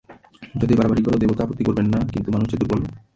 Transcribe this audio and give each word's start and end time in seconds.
যতই 0.59 0.77
বাড়াবাড়ি 0.77 1.01
করো 1.03 1.17
দেবতা 1.17 1.41
আপত্তি 1.43 1.63
করবেন 1.63 1.87
না, 1.93 1.99
কিন্তু 2.13 2.29
মানুষ 2.31 2.47
যে 2.51 2.57
দুর্বল। 2.57 2.79